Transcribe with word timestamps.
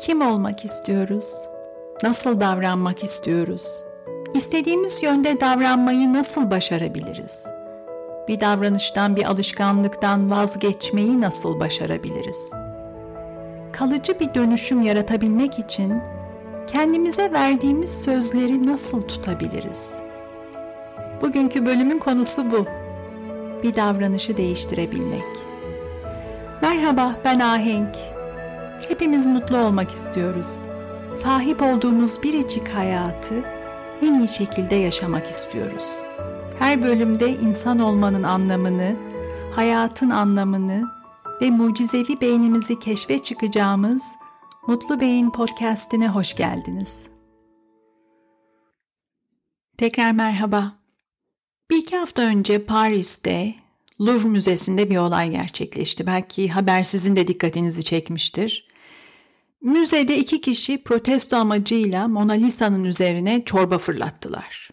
Kim 0.00 0.20
olmak 0.20 0.64
istiyoruz? 0.64 1.48
Nasıl 2.02 2.40
davranmak 2.40 3.04
istiyoruz? 3.04 3.84
İstediğimiz 4.34 5.02
yönde 5.02 5.40
davranmayı 5.40 6.12
nasıl 6.12 6.50
başarabiliriz? 6.50 7.46
Bir 8.28 8.40
davranıştan, 8.40 9.16
bir 9.16 9.24
alışkanlıktan 9.24 10.30
vazgeçmeyi 10.30 11.20
nasıl 11.20 11.60
başarabiliriz? 11.60 12.52
Kalıcı 13.72 14.20
bir 14.20 14.34
dönüşüm 14.34 14.82
yaratabilmek 14.82 15.58
için 15.58 16.02
kendimize 16.66 17.32
verdiğimiz 17.32 18.02
sözleri 18.02 18.66
nasıl 18.66 19.02
tutabiliriz? 19.02 19.98
Bugünkü 21.22 21.66
bölümün 21.66 21.98
konusu 21.98 22.50
bu. 22.52 22.66
Bir 23.62 23.76
davranışı 23.76 24.36
değiştirebilmek. 24.36 25.24
Merhaba, 26.62 27.16
ben 27.24 27.40
Ahenk. 27.40 28.19
Hepimiz 28.88 29.26
mutlu 29.26 29.58
olmak 29.58 29.90
istiyoruz. 29.90 30.60
Sahip 31.16 31.62
olduğumuz 31.62 32.22
biricik 32.22 32.68
hayatı 32.68 33.34
en 34.02 34.14
iyi 34.14 34.28
şekilde 34.28 34.74
yaşamak 34.74 35.26
istiyoruz. 35.26 35.98
Her 36.58 36.82
bölümde 36.82 37.28
insan 37.28 37.78
olmanın 37.78 38.22
anlamını, 38.22 38.96
hayatın 39.54 40.10
anlamını 40.10 40.90
ve 41.42 41.50
mucizevi 41.50 42.20
beynimizi 42.20 42.78
keşfe 42.78 43.18
çıkacağımız 43.18 44.14
Mutlu 44.66 45.00
Beyin 45.00 45.30
podcast'ine 45.30 46.08
hoş 46.08 46.36
geldiniz. 46.36 47.08
Tekrar 49.78 50.12
merhaba. 50.12 50.72
Bir 51.70 51.76
iki 51.76 51.96
hafta 51.96 52.22
önce 52.22 52.64
Paris'te 52.64 53.54
Louvre 54.00 54.28
Müzesi'nde 54.28 54.90
bir 54.90 54.96
olay 54.96 55.30
gerçekleşti. 55.30 56.06
Belki 56.06 56.48
haber 56.48 56.82
sizin 56.82 57.16
de 57.16 57.26
dikkatinizi 57.26 57.84
çekmiştir. 57.84 58.69
Müzede 59.62 60.18
iki 60.18 60.40
kişi 60.40 60.82
protesto 60.82 61.36
amacıyla 61.36 62.08
Mona 62.08 62.32
Lisa'nın 62.32 62.84
üzerine 62.84 63.44
çorba 63.44 63.78
fırlattılar. 63.78 64.70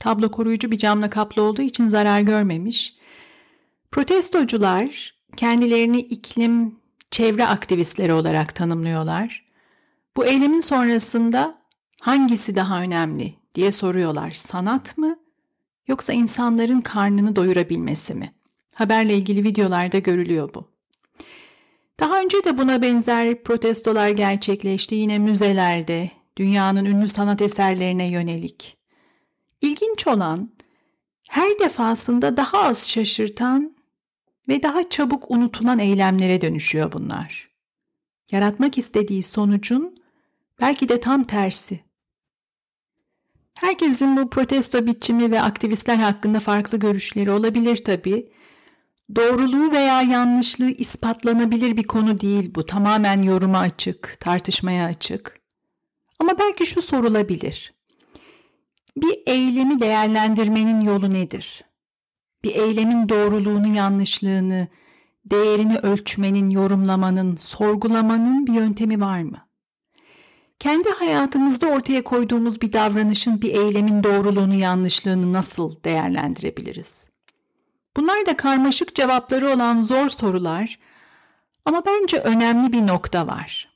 Tablo 0.00 0.30
koruyucu 0.30 0.70
bir 0.70 0.78
camla 0.78 1.10
kaplı 1.10 1.42
olduğu 1.42 1.62
için 1.62 1.88
zarar 1.88 2.20
görmemiş. 2.20 2.96
Protestocular 3.90 5.14
kendilerini 5.36 6.00
iklim, 6.00 6.76
çevre 7.10 7.46
aktivistleri 7.46 8.12
olarak 8.12 8.54
tanımlıyorlar. 8.54 9.44
Bu 10.16 10.26
eylemin 10.26 10.60
sonrasında 10.60 11.58
hangisi 12.02 12.56
daha 12.56 12.82
önemli 12.82 13.34
diye 13.54 13.72
soruyorlar. 13.72 14.30
Sanat 14.30 14.98
mı 14.98 15.18
yoksa 15.88 16.12
insanların 16.12 16.80
karnını 16.80 17.36
doyurabilmesi 17.36 18.14
mi? 18.14 18.34
Haberle 18.74 19.16
ilgili 19.16 19.44
videolarda 19.44 19.98
görülüyor 19.98 20.54
bu. 20.54 20.77
Daha 22.00 22.20
önce 22.20 22.44
de 22.44 22.58
buna 22.58 22.82
benzer 22.82 23.42
protestolar 23.42 24.08
gerçekleşti 24.08 24.94
yine 24.94 25.18
müzelerde, 25.18 26.10
dünyanın 26.36 26.84
ünlü 26.84 27.08
sanat 27.08 27.42
eserlerine 27.42 28.10
yönelik. 28.10 28.76
İlginç 29.60 30.06
olan 30.06 30.50
her 31.30 31.58
defasında 31.58 32.36
daha 32.36 32.58
az 32.58 32.90
şaşırtan 32.90 33.76
ve 34.48 34.62
daha 34.62 34.88
çabuk 34.88 35.30
unutulan 35.30 35.78
eylemlere 35.78 36.40
dönüşüyor 36.40 36.92
bunlar. 36.92 37.48
Yaratmak 38.32 38.78
istediği 38.78 39.22
sonucun 39.22 39.96
belki 40.60 40.88
de 40.88 41.00
tam 41.00 41.24
tersi. 41.24 41.80
Herkesin 43.60 44.16
bu 44.16 44.30
protesto 44.30 44.86
biçimi 44.86 45.30
ve 45.30 45.42
aktivistler 45.42 45.96
hakkında 45.96 46.40
farklı 46.40 46.78
görüşleri 46.78 47.30
olabilir 47.30 47.84
tabii 47.84 48.28
Doğruluğu 49.16 49.72
veya 49.72 50.02
yanlışlığı 50.02 50.70
ispatlanabilir 50.70 51.76
bir 51.76 51.84
konu 51.84 52.20
değil 52.20 52.54
bu. 52.54 52.66
Tamamen 52.66 53.22
yoruma 53.22 53.58
açık, 53.58 54.16
tartışmaya 54.20 54.86
açık. 54.86 55.40
Ama 56.18 56.38
belki 56.38 56.66
şu 56.66 56.82
sorulabilir. 56.82 57.74
Bir 58.96 59.22
eylemi 59.26 59.80
değerlendirmenin 59.80 60.80
yolu 60.80 61.10
nedir? 61.10 61.64
Bir 62.44 62.54
eylemin 62.54 63.08
doğruluğunu, 63.08 63.74
yanlışlığını, 63.74 64.68
değerini 65.24 65.78
ölçmenin, 65.78 66.50
yorumlamanın, 66.50 67.36
sorgulamanın 67.36 68.46
bir 68.46 68.52
yöntemi 68.52 69.00
var 69.00 69.22
mı? 69.22 69.48
Kendi 70.58 70.88
hayatımızda 70.88 71.66
ortaya 71.66 72.04
koyduğumuz 72.04 72.60
bir 72.60 72.72
davranışın, 72.72 73.42
bir 73.42 73.54
eylemin 73.54 74.04
doğruluğunu, 74.04 74.54
yanlışlığını 74.54 75.32
nasıl 75.32 75.84
değerlendirebiliriz? 75.84 77.17
Bunlar 77.98 78.26
da 78.26 78.36
karmaşık 78.36 78.94
cevapları 78.94 79.48
olan 79.48 79.82
zor 79.82 80.08
sorular 80.08 80.78
ama 81.64 81.82
bence 81.86 82.18
önemli 82.18 82.72
bir 82.72 82.86
nokta 82.86 83.26
var. 83.26 83.68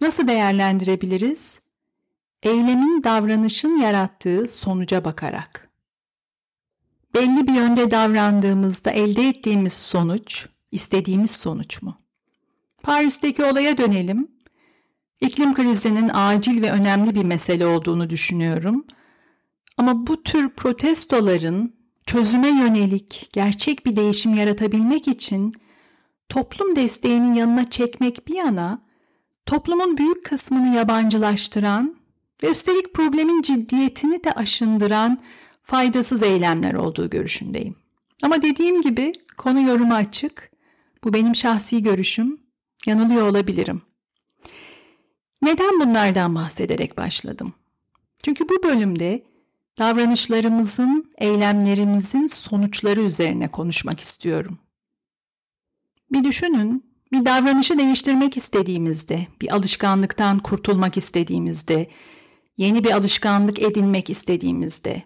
Nasıl 0.00 0.28
değerlendirebiliriz? 0.28 1.60
Eylemin 2.42 3.04
davranışın 3.04 3.76
yarattığı 3.76 4.48
sonuca 4.48 5.04
bakarak. 5.04 5.70
Belli 7.14 7.46
bir 7.46 7.52
yönde 7.52 7.90
davrandığımızda 7.90 8.90
elde 8.90 9.28
ettiğimiz 9.28 9.72
sonuç, 9.72 10.46
istediğimiz 10.72 11.30
sonuç 11.30 11.82
mu? 11.82 11.96
Paris'teki 12.82 13.44
olaya 13.44 13.78
dönelim. 13.78 14.28
İklim 15.20 15.54
krizinin 15.54 16.10
acil 16.14 16.62
ve 16.62 16.72
önemli 16.72 17.14
bir 17.14 17.24
mesele 17.24 17.66
olduğunu 17.66 18.10
düşünüyorum. 18.10 18.86
Ama 19.76 20.06
bu 20.06 20.22
tür 20.22 20.48
protestoların 20.48 21.75
çözüme 22.06 22.48
yönelik 22.48 23.28
gerçek 23.32 23.86
bir 23.86 23.96
değişim 23.96 24.34
yaratabilmek 24.34 25.08
için 25.08 25.54
toplum 26.28 26.76
desteğinin 26.76 27.34
yanına 27.34 27.70
çekmek 27.70 28.28
bir 28.28 28.34
yana 28.34 28.82
toplumun 29.46 29.96
büyük 29.96 30.24
kısmını 30.24 30.76
yabancılaştıran 30.76 31.96
ve 32.42 32.50
üstelik 32.50 32.94
problemin 32.94 33.42
ciddiyetini 33.42 34.24
de 34.24 34.32
aşındıran 34.32 35.18
faydasız 35.62 36.22
eylemler 36.22 36.74
olduğu 36.74 37.10
görüşündeyim. 37.10 37.76
Ama 38.22 38.42
dediğim 38.42 38.82
gibi 38.82 39.12
konu 39.36 39.60
yoruma 39.60 39.94
açık. 39.94 40.50
Bu 41.04 41.12
benim 41.12 41.34
şahsi 41.34 41.82
görüşüm. 41.82 42.40
Yanılıyor 42.86 43.28
olabilirim. 43.28 43.82
Neden 45.42 45.80
bunlardan 45.80 46.34
bahsederek 46.34 46.98
başladım? 46.98 47.54
Çünkü 48.24 48.48
bu 48.48 48.62
bölümde 48.62 49.22
davranışlarımızın, 49.78 51.12
eylemlerimizin 51.18 52.26
sonuçları 52.26 53.00
üzerine 53.00 53.48
konuşmak 53.48 54.00
istiyorum. 54.00 54.58
Bir 56.12 56.24
düşünün, 56.24 56.84
bir 57.12 57.24
davranışı 57.24 57.78
değiştirmek 57.78 58.36
istediğimizde, 58.36 59.26
bir 59.40 59.54
alışkanlıktan 59.54 60.38
kurtulmak 60.38 60.96
istediğimizde, 60.96 61.90
yeni 62.56 62.84
bir 62.84 62.90
alışkanlık 62.90 63.62
edinmek 63.62 64.10
istediğimizde 64.10 65.02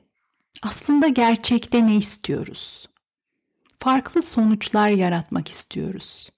aslında 0.62 1.09
gerçekte 1.09 1.86
ne 1.86 1.97
istiyoruz? 1.97 2.88
Farklı 3.78 4.22
sonuçlar 4.22 4.88
yaratmak 4.88 5.48
istiyoruz. 5.48 6.30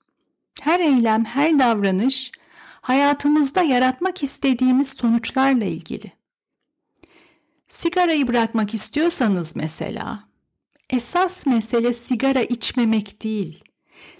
Her 0.60 0.80
eylem, 0.80 1.24
her 1.24 1.58
davranış 1.58 2.32
hayatımızda 2.80 3.62
yaratmak 3.62 4.22
istediğimiz 4.22 4.88
sonuçlarla 4.88 5.64
ilgili. 5.64 6.21
Sigarayı 7.72 8.28
bırakmak 8.28 8.74
istiyorsanız 8.74 9.56
mesela, 9.56 10.24
esas 10.90 11.46
mesele 11.46 11.92
sigara 11.92 12.42
içmemek 12.42 13.22
değil. 13.22 13.64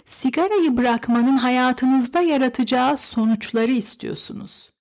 Sigarayı 0.05 0.77
bırakmanın 0.77 1.37
hayatınızda 1.37 2.21
yaratacağı 2.21 2.97
sonuçları 2.97 3.71
istiyorsunuz. 3.71 4.71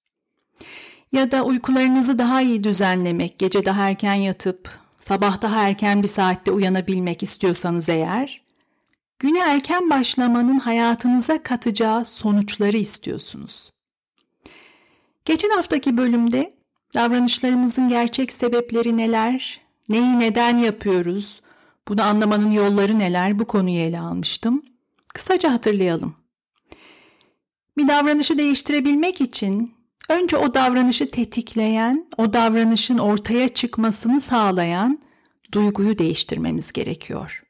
Ya 1.12 1.30
da 1.30 1.44
uykularınızı 1.44 2.18
daha 2.18 2.42
iyi 2.42 2.64
düzenlemek, 2.64 3.38
gece 3.38 3.64
daha 3.64 3.88
erken 3.88 4.14
yatıp 4.14 4.80
sabah 4.98 5.42
daha 5.42 5.68
erken 5.68 6.02
bir 6.02 6.08
saatte 6.08 6.50
uyanabilmek 6.50 7.22
istiyorsanız 7.22 7.88
eğer, 7.88 8.42
güne 9.18 9.40
erken 9.40 9.90
başlamanın 9.90 10.58
hayatınıza 10.58 11.42
katacağı 11.42 12.04
sonuçları 12.04 12.76
istiyorsunuz. 12.76 13.70
Geçen 15.24 15.50
haftaki 15.50 15.96
bölümde 15.96 16.61
Davranışlarımızın 16.94 17.88
gerçek 17.88 18.32
sebepleri 18.32 18.96
neler? 18.96 19.60
Neyi 19.88 20.18
neden 20.18 20.56
yapıyoruz? 20.56 21.40
Bunu 21.88 22.02
anlamanın 22.02 22.50
yolları 22.50 22.98
neler? 22.98 23.38
Bu 23.38 23.44
konuyu 23.44 23.78
ele 23.78 24.00
almıştım. 24.00 24.62
Kısaca 25.14 25.52
hatırlayalım. 25.52 26.14
Bir 27.76 27.88
davranışı 27.88 28.38
değiştirebilmek 28.38 29.20
için 29.20 29.74
önce 30.08 30.36
o 30.36 30.54
davranışı 30.54 31.10
tetikleyen, 31.10 32.06
o 32.16 32.32
davranışın 32.32 32.98
ortaya 32.98 33.48
çıkmasını 33.48 34.20
sağlayan 34.20 34.98
duyguyu 35.52 35.98
değiştirmemiz 35.98 36.72
gerekiyor. 36.72 37.42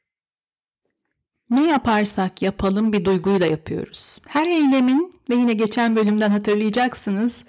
Ne 1.49 1.67
yaparsak 1.67 2.41
yapalım 2.41 2.93
bir 2.93 3.05
duyguyla 3.05 3.45
yapıyoruz. 3.45 4.19
Her 4.27 4.47
eylemin 4.47 5.15
ve 5.29 5.35
yine 5.35 5.53
geçen 5.53 5.95
bölümden 5.95 6.29
hatırlayacaksınız 6.29 7.45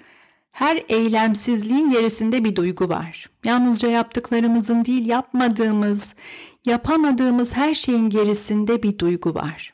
her 0.55 0.83
eylemsizliğin 0.89 1.89
gerisinde 1.89 2.43
bir 2.43 2.55
duygu 2.55 2.89
var. 2.89 3.29
Yalnızca 3.45 3.89
yaptıklarımızın 3.89 4.85
değil 4.85 5.05
yapmadığımız, 5.05 6.15
yapamadığımız 6.65 7.53
her 7.53 7.73
şeyin 7.73 8.09
gerisinde 8.09 8.83
bir 8.83 8.97
duygu 8.97 9.33
var. 9.33 9.73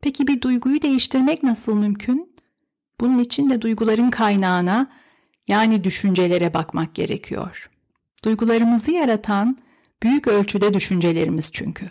Peki 0.00 0.26
bir 0.26 0.40
duyguyu 0.40 0.82
değiştirmek 0.82 1.42
nasıl 1.42 1.76
mümkün? 1.76 2.36
Bunun 3.00 3.18
için 3.18 3.50
de 3.50 3.62
duyguların 3.62 4.10
kaynağına 4.10 4.90
yani 5.48 5.84
düşüncelere 5.84 6.54
bakmak 6.54 6.94
gerekiyor. 6.94 7.70
Duygularımızı 8.24 8.90
yaratan 8.90 9.58
büyük 10.02 10.28
ölçüde 10.28 10.74
düşüncelerimiz 10.74 11.52
çünkü. 11.52 11.90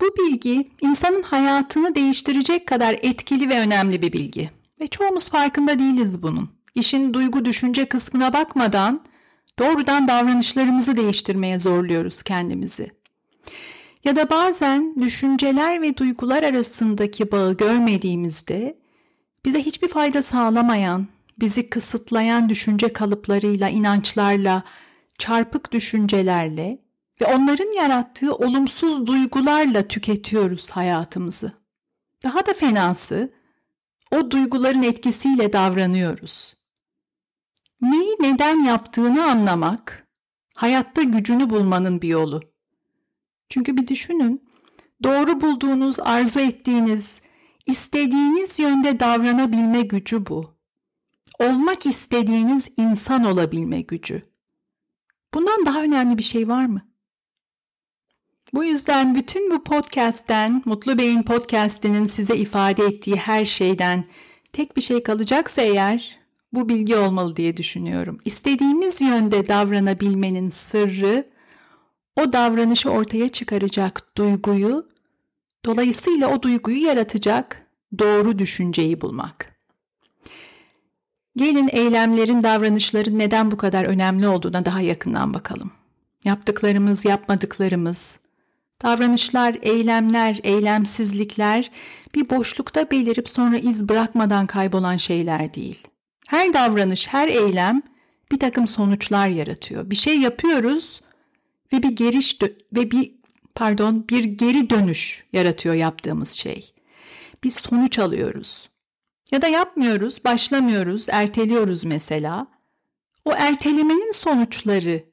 Bu 0.00 0.04
bilgi 0.04 0.70
insanın 0.80 1.22
hayatını 1.22 1.94
değiştirecek 1.94 2.68
kadar 2.68 2.98
etkili 3.02 3.48
ve 3.48 3.60
önemli 3.60 4.02
bir 4.02 4.12
bilgi. 4.12 4.59
Ve 4.80 4.86
çoğumuz 4.86 5.28
farkında 5.28 5.78
değiliz 5.78 6.22
bunun. 6.22 6.50
İşin 6.74 7.14
duygu 7.14 7.44
düşünce 7.44 7.88
kısmına 7.88 8.32
bakmadan 8.32 9.04
doğrudan 9.58 10.08
davranışlarımızı 10.08 10.96
değiştirmeye 10.96 11.58
zorluyoruz 11.58 12.22
kendimizi. 12.22 12.90
Ya 14.04 14.16
da 14.16 14.30
bazen 14.30 14.94
düşünceler 15.00 15.82
ve 15.82 15.96
duygular 15.96 16.42
arasındaki 16.42 17.32
bağı 17.32 17.56
görmediğimizde 17.56 18.78
bize 19.44 19.62
hiçbir 19.62 19.88
fayda 19.88 20.22
sağlamayan, 20.22 21.06
bizi 21.40 21.70
kısıtlayan 21.70 22.48
düşünce 22.48 22.92
kalıplarıyla, 22.92 23.68
inançlarla, 23.68 24.62
çarpık 25.18 25.72
düşüncelerle 25.72 26.78
ve 27.20 27.26
onların 27.26 27.76
yarattığı 27.76 28.34
olumsuz 28.34 29.06
duygularla 29.06 29.88
tüketiyoruz 29.88 30.70
hayatımızı. 30.70 31.52
Daha 32.24 32.46
da 32.46 32.54
fenası, 32.54 33.32
o 34.10 34.30
duyguların 34.30 34.82
etkisiyle 34.82 35.52
davranıyoruz. 35.52 36.54
Neyi 37.80 38.16
neden 38.20 38.60
yaptığını 38.60 39.24
anlamak, 39.24 40.08
hayatta 40.54 41.02
gücünü 41.02 41.50
bulmanın 41.50 42.02
bir 42.02 42.08
yolu. 42.08 42.40
Çünkü 43.48 43.76
bir 43.76 43.88
düşünün, 43.88 44.48
doğru 45.02 45.40
bulduğunuz, 45.40 46.00
arzu 46.00 46.40
ettiğiniz, 46.40 47.20
istediğiniz 47.66 48.58
yönde 48.58 49.00
davranabilme 49.00 49.82
gücü 49.82 50.26
bu. 50.26 50.54
Olmak 51.38 51.86
istediğiniz 51.86 52.72
insan 52.76 53.24
olabilme 53.24 53.80
gücü. 53.80 54.22
Bundan 55.34 55.66
daha 55.66 55.82
önemli 55.82 56.18
bir 56.18 56.22
şey 56.22 56.48
var 56.48 56.66
mı? 56.66 56.89
Bu 58.54 58.64
yüzden 58.64 59.14
bütün 59.14 59.50
bu 59.50 59.64
podcast'ten, 59.64 60.62
Mutlu 60.64 60.98
Beyin 60.98 61.22
podcast'inin 61.22 62.06
size 62.06 62.36
ifade 62.36 62.84
ettiği 62.84 63.16
her 63.16 63.44
şeyden 63.44 64.04
tek 64.52 64.76
bir 64.76 64.82
şey 64.82 65.02
kalacaksa 65.02 65.62
eğer 65.62 66.18
bu 66.52 66.68
bilgi 66.68 66.96
olmalı 66.96 67.36
diye 67.36 67.56
düşünüyorum. 67.56 68.18
İstediğimiz 68.24 69.00
yönde 69.00 69.48
davranabilmenin 69.48 70.48
sırrı 70.48 71.28
o 72.16 72.32
davranışı 72.32 72.90
ortaya 72.90 73.28
çıkaracak 73.28 74.16
duyguyu, 74.16 74.88
dolayısıyla 75.64 76.28
o 76.28 76.42
duyguyu 76.42 76.82
yaratacak 76.82 77.66
doğru 77.98 78.38
düşünceyi 78.38 79.00
bulmak. 79.00 79.60
Gelin 81.36 81.68
eylemlerin, 81.72 82.42
davranışların 82.42 83.18
neden 83.18 83.50
bu 83.50 83.56
kadar 83.56 83.84
önemli 83.84 84.28
olduğuna 84.28 84.64
daha 84.64 84.80
yakından 84.80 85.34
bakalım. 85.34 85.70
Yaptıklarımız, 86.24 87.04
yapmadıklarımız, 87.04 88.18
davranışlar, 88.82 89.56
eylemler, 89.62 90.40
eylemsizlikler 90.42 91.70
bir 92.14 92.30
boşlukta 92.30 92.90
belirip 92.90 93.28
sonra 93.28 93.58
iz 93.58 93.88
bırakmadan 93.88 94.46
kaybolan 94.46 94.96
şeyler 94.96 95.54
değil. 95.54 95.88
Her 96.28 96.52
davranış, 96.52 97.08
her 97.08 97.28
eylem 97.28 97.82
bir 98.32 98.38
takım 98.38 98.66
sonuçlar 98.66 99.28
yaratıyor. 99.28 99.90
Bir 99.90 99.96
şey 99.96 100.20
yapıyoruz 100.20 101.00
ve 101.72 101.82
bir 101.82 101.90
geriş 101.90 102.38
ve 102.72 102.90
bir 102.90 103.14
pardon 103.54 104.08
bir 104.08 104.24
geri 104.24 104.70
dönüş 104.70 105.24
yaratıyor 105.32 105.74
yaptığımız 105.74 106.30
şey. 106.30 106.74
Bir 107.44 107.50
sonuç 107.50 107.98
alıyoruz. 107.98 108.70
Ya 109.32 109.42
da 109.42 109.48
yapmıyoruz, 109.48 110.24
başlamıyoruz, 110.24 111.08
erteliyoruz 111.08 111.84
mesela. 111.84 112.46
O 113.24 113.32
ertelemenin 113.32 114.12
sonuçları 114.12 115.09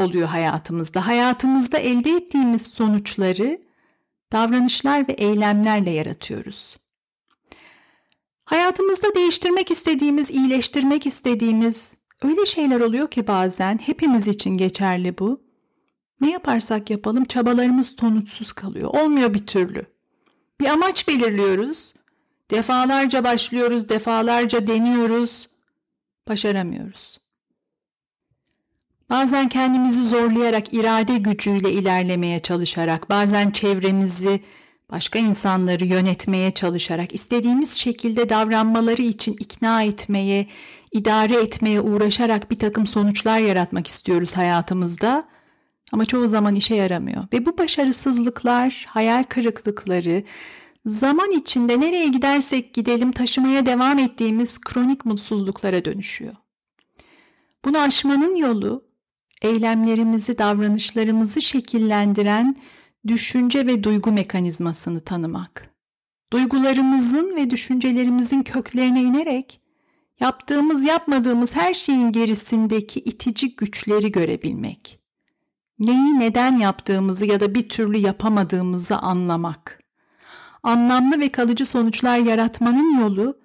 oluyor 0.00 0.28
hayatımızda. 0.28 1.06
Hayatımızda 1.06 1.78
elde 1.78 2.10
ettiğimiz 2.10 2.62
sonuçları 2.62 3.60
davranışlar 4.32 5.08
ve 5.08 5.12
eylemlerle 5.12 5.90
yaratıyoruz. 5.90 6.76
Hayatımızda 8.44 9.14
değiştirmek 9.14 9.70
istediğimiz, 9.70 10.30
iyileştirmek 10.30 11.06
istediğimiz 11.06 11.94
öyle 12.22 12.46
şeyler 12.46 12.80
oluyor 12.80 13.10
ki 13.10 13.26
bazen 13.26 13.78
hepimiz 13.78 14.28
için 14.28 14.56
geçerli 14.56 15.18
bu. 15.18 15.42
Ne 16.20 16.30
yaparsak 16.30 16.90
yapalım 16.90 17.24
çabalarımız 17.24 17.96
sonuçsuz 18.00 18.52
kalıyor. 18.52 18.90
Olmuyor 18.94 19.34
bir 19.34 19.46
türlü. 19.46 19.86
Bir 20.60 20.66
amaç 20.66 21.08
belirliyoruz. 21.08 21.94
Defalarca 22.50 23.24
başlıyoruz, 23.24 23.88
defalarca 23.88 24.66
deniyoruz. 24.66 25.48
Başaramıyoruz. 26.28 27.18
Bazen 29.10 29.48
kendimizi 29.48 30.02
zorlayarak 30.02 30.74
irade 30.74 31.18
gücüyle 31.18 31.72
ilerlemeye 31.72 32.40
çalışarak, 32.40 33.10
bazen 33.10 33.50
çevremizi, 33.50 34.40
başka 34.90 35.18
insanları 35.18 35.84
yönetmeye 35.84 36.50
çalışarak, 36.50 37.14
istediğimiz 37.14 37.72
şekilde 37.72 38.28
davranmaları 38.28 39.02
için 39.02 39.36
ikna 39.40 39.82
etmeye, 39.82 40.46
idare 40.92 41.34
etmeye 41.34 41.80
uğraşarak 41.80 42.50
bir 42.50 42.58
takım 42.58 42.86
sonuçlar 42.86 43.38
yaratmak 43.38 43.86
istiyoruz 43.86 44.36
hayatımızda. 44.36 45.28
Ama 45.92 46.06
çoğu 46.06 46.28
zaman 46.28 46.54
işe 46.54 46.74
yaramıyor. 46.74 47.24
Ve 47.32 47.46
bu 47.46 47.58
başarısızlıklar, 47.58 48.86
hayal 48.88 49.22
kırıklıkları, 49.22 50.22
zaman 50.86 51.30
içinde 51.30 51.80
nereye 51.80 52.08
gidersek 52.08 52.74
gidelim 52.74 53.12
taşımaya 53.12 53.66
devam 53.66 53.98
ettiğimiz 53.98 54.60
kronik 54.60 55.04
mutsuzluklara 55.04 55.84
dönüşüyor. 55.84 56.34
Bunu 57.64 57.78
aşmanın 57.78 58.36
yolu 58.36 58.89
eylemlerimizi, 59.42 60.38
davranışlarımızı 60.38 61.42
şekillendiren 61.42 62.56
düşünce 63.06 63.66
ve 63.66 63.84
duygu 63.84 64.12
mekanizmasını 64.12 65.00
tanımak. 65.00 65.70
Duygularımızın 66.32 67.36
ve 67.36 67.50
düşüncelerimizin 67.50 68.42
köklerine 68.42 69.02
inerek 69.02 69.60
yaptığımız, 70.20 70.84
yapmadığımız 70.84 71.56
her 71.56 71.74
şeyin 71.74 72.12
gerisindeki 72.12 73.00
itici 73.00 73.56
güçleri 73.56 74.12
görebilmek. 74.12 75.00
Neyi 75.78 76.18
neden 76.18 76.56
yaptığımızı 76.56 77.26
ya 77.26 77.40
da 77.40 77.54
bir 77.54 77.68
türlü 77.68 77.96
yapamadığımızı 77.96 78.98
anlamak. 78.98 79.80
Anlamlı 80.62 81.20
ve 81.20 81.32
kalıcı 81.32 81.66
sonuçlar 81.66 82.18
yaratmanın 82.18 83.00
yolu 83.00 83.38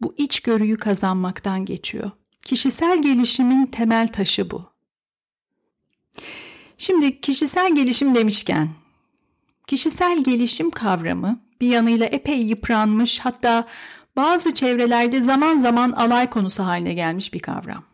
bu 0.00 0.14
içgörüyü 0.16 0.76
kazanmaktan 0.76 1.64
geçiyor. 1.64 2.10
Kişisel 2.44 3.02
gelişimin 3.02 3.66
temel 3.66 4.08
taşı 4.08 4.50
bu. 4.50 4.69
Şimdi 6.78 7.20
kişisel 7.20 7.74
gelişim 7.74 8.14
demişken, 8.14 8.68
kişisel 9.66 10.24
gelişim 10.24 10.70
kavramı 10.70 11.40
bir 11.60 11.68
yanıyla 11.68 12.06
epey 12.06 12.42
yıpranmış 12.42 13.18
hatta 13.18 13.66
bazı 14.16 14.54
çevrelerde 14.54 15.22
zaman 15.22 15.58
zaman 15.58 15.92
alay 15.92 16.30
konusu 16.30 16.62
haline 16.62 16.94
gelmiş 16.94 17.34
bir 17.34 17.38
kavram. 17.38 17.84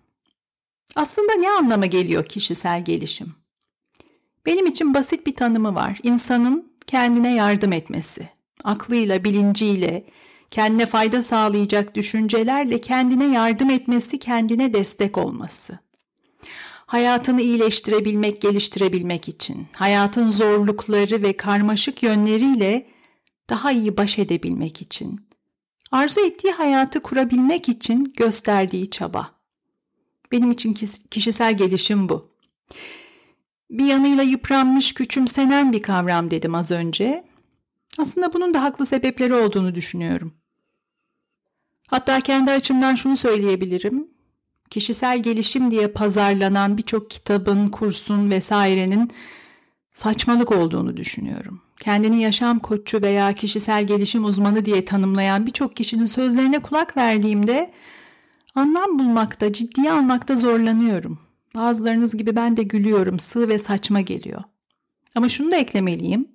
Aslında 0.96 1.34
ne 1.34 1.50
anlama 1.50 1.86
geliyor 1.86 2.24
kişisel 2.24 2.84
gelişim? 2.84 3.34
Benim 4.46 4.66
için 4.66 4.94
basit 4.94 5.26
bir 5.26 5.34
tanımı 5.34 5.74
var. 5.74 5.98
İnsanın 6.02 6.72
kendine 6.86 7.34
yardım 7.34 7.72
etmesi, 7.72 8.28
aklıyla, 8.64 9.24
bilinciyle, 9.24 10.06
kendine 10.50 10.86
fayda 10.86 11.22
sağlayacak 11.22 11.94
düşüncelerle 11.94 12.80
kendine 12.80 13.26
yardım 13.26 13.70
etmesi, 13.70 14.18
kendine 14.18 14.72
destek 14.72 15.18
olması 15.18 15.78
hayatını 16.86 17.40
iyileştirebilmek, 17.40 18.42
geliştirebilmek 18.42 19.28
için, 19.28 19.66
hayatın 19.72 20.30
zorlukları 20.30 21.22
ve 21.22 21.36
karmaşık 21.36 22.02
yönleriyle 22.02 22.90
daha 23.50 23.72
iyi 23.72 23.96
baş 23.96 24.18
edebilmek 24.18 24.82
için, 24.82 25.28
arzu 25.92 26.20
ettiği 26.20 26.52
hayatı 26.52 27.00
kurabilmek 27.00 27.68
için 27.68 28.12
gösterdiği 28.16 28.90
çaba. 28.90 29.30
Benim 30.32 30.50
için 30.50 30.74
kişisel 31.10 31.56
gelişim 31.56 32.08
bu. 32.08 32.30
Bir 33.70 33.84
yanıyla 33.84 34.22
yıpranmış, 34.22 34.94
küçümsenen 34.94 35.72
bir 35.72 35.82
kavram 35.82 36.30
dedim 36.30 36.54
az 36.54 36.70
önce. 36.70 37.24
Aslında 37.98 38.32
bunun 38.32 38.54
da 38.54 38.62
haklı 38.62 38.86
sebepleri 38.86 39.34
olduğunu 39.34 39.74
düşünüyorum. 39.74 40.34
Hatta 41.88 42.20
kendi 42.20 42.50
açımdan 42.50 42.94
şunu 42.94 43.16
söyleyebilirim 43.16 44.15
kişisel 44.70 45.22
gelişim 45.22 45.70
diye 45.70 45.88
pazarlanan 45.88 46.78
birçok 46.78 47.10
kitabın, 47.10 47.68
kursun 47.68 48.30
vesairenin 48.30 49.10
saçmalık 49.94 50.52
olduğunu 50.52 50.96
düşünüyorum. 50.96 51.60
Kendini 51.80 52.22
yaşam 52.22 52.58
koçu 52.58 53.02
veya 53.02 53.32
kişisel 53.32 53.86
gelişim 53.86 54.24
uzmanı 54.24 54.64
diye 54.64 54.84
tanımlayan 54.84 55.46
birçok 55.46 55.76
kişinin 55.76 56.06
sözlerine 56.06 56.58
kulak 56.58 56.96
verdiğimde 56.96 57.70
anlam 58.54 58.98
bulmakta, 58.98 59.52
ciddiye 59.52 59.92
almakta 59.92 60.36
zorlanıyorum. 60.36 61.18
Bazılarınız 61.56 62.16
gibi 62.16 62.36
ben 62.36 62.56
de 62.56 62.62
gülüyorum, 62.62 63.18
sığ 63.18 63.48
ve 63.48 63.58
saçma 63.58 64.00
geliyor. 64.00 64.42
Ama 65.14 65.28
şunu 65.28 65.50
da 65.50 65.56
eklemeliyim. 65.56 66.28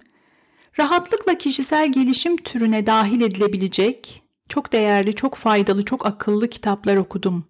Rahatlıkla 0.79 1.37
kişisel 1.37 1.91
gelişim 1.91 2.37
türüne 2.37 2.85
dahil 2.85 3.21
edilebilecek 3.21 4.23
Çok 4.49 4.73
değerli, 4.73 5.13
çok 5.13 5.35
faydalı, 5.35 5.85
çok 5.85 6.05
akıllı 6.05 6.49
kitaplar 6.49 6.95
okudum. 6.97 7.45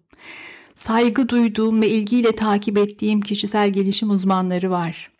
Saygı 0.82 1.28
duyduğum 1.28 1.82
ve 1.82 1.88
ilgiyle 1.88 2.36
takip 2.36 2.78
ettiğim 2.78 3.20
kişisel 3.20 3.70
gelişim 3.70 4.10
uzmanları 4.10 4.70
var. 4.70 5.10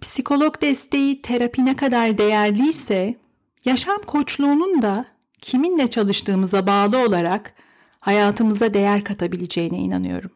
Psikolog 0.00 0.60
desteği 0.60 1.22
terapi 1.22 1.64
ne 1.64 1.76
kadar 1.76 2.18
değerliyse, 2.18 3.18
yaşam 3.64 4.02
koçluğunun 4.02 4.82
da 4.82 5.06
kiminle 5.40 5.86
çalıştığımıza 5.86 6.66
bağlı 6.66 6.98
olarak 6.98 7.54
hayatımıza 8.00 8.74
değer 8.74 9.04
katabileceğine 9.04 9.78
inanıyorum. 9.78 10.30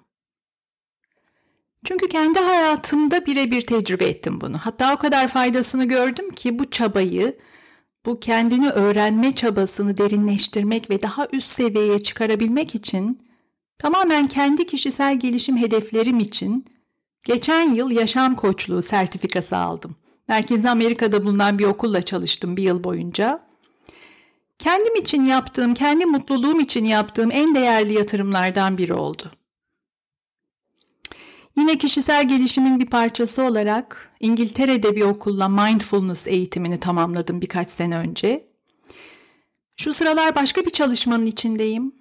Çünkü 1.84 2.08
kendi 2.08 2.38
hayatımda 2.38 3.26
birebir 3.26 3.62
tecrübe 3.62 4.04
ettim 4.04 4.40
bunu. 4.40 4.58
Hatta 4.58 4.94
o 4.94 4.98
kadar 4.98 5.28
faydasını 5.28 5.84
gördüm 5.84 6.30
ki 6.30 6.58
bu 6.58 6.70
çabayı, 6.70 7.38
bu 8.06 8.20
kendini 8.20 8.70
öğrenme 8.70 9.34
çabasını 9.34 9.98
derinleştirmek 9.98 10.90
ve 10.90 11.02
daha 11.02 11.28
üst 11.32 11.48
seviyeye 11.48 11.98
çıkarabilmek 11.98 12.74
için 12.74 13.29
tamamen 13.80 14.26
kendi 14.28 14.66
kişisel 14.66 15.18
gelişim 15.18 15.56
hedeflerim 15.56 16.18
için 16.18 16.64
geçen 17.24 17.74
yıl 17.74 17.90
yaşam 17.90 18.36
koçluğu 18.36 18.82
sertifikası 18.82 19.56
aldım. 19.56 19.96
Merkezi 20.28 20.70
Amerika'da 20.70 21.24
bulunan 21.24 21.58
bir 21.58 21.64
okulla 21.64 22.02
çalıştım 22.02 22.56
bir 22.56 22.62
yıl 22.62 22.84
boyunca. 22.84 23.46
Kendim 24.58 24.96
için 24.96 25.24
yaptığım, 25.24 25.74
kendi 25.74 26.06
mutluluğum 26.06 26.60
için 26.60 26.84
yaptığım 26.84 27.30
en 27.32 27.54
değerli 27.54 27.92
yatırımlardan 27.92 28.78
biri 28.78 28.94
oldu. 28.94 29.30
Yine 31.56 31.78
kişisel 31.78 32.28
gelişimin 32.28 32.80
bir 32.80 32.86
parçası 32.86 33.42
olarak 33.42 34.12
İngiltere'de 34.20 34.96
bir 34.96 35.02
okulla 35.02 35.48
mindfulness 35.48 36.28
eğitimini 36.28 36.80
tamamladım 36.80 37.40
birkaç 37.40 37.70
sene 37.70 37.96
önce. 37.96 38.50
Şu 39.76 39.92
sıralar 39.92 40.34
başka 40.34 40.60
bir 40.60 40.70
çalışmanın 40.70 41.26
içindeyim. 41.26 41.99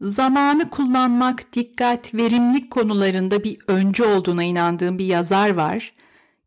Zamanı 0.00 0.70
kullanmak, 0.70 1.52
dikkat, 1.52 2.14
verimlilik 2.14 2.70
konularında 2.70 3.44
bir 3.44 3.58
öncü 3.66 4.04
olduğuna 4.04 4.42
inandığım 4.42 4.98
bir 4.98 5.04
yazar 5.04 5.50
var. 5.50 5.92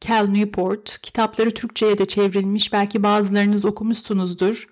Cal 0.01 0.27
Newport. 0.27 1.01
Kitapları 1.01 1.51
Türkçe'ye 1.51 1.97
de 1.97 2.05
çevrilmiş. 2.05 2.73
Belki 2.73 3.03
bazılarınız 3.03 3.65
okumuşsunuzdur. 3.65 4.67